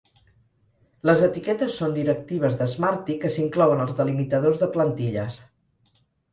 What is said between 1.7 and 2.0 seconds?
són